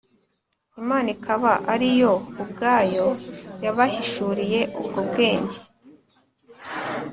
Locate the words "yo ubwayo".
2.01-3.07